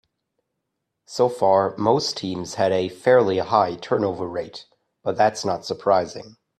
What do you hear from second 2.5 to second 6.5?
have had a fairly high turnover rate, but that's not surprising.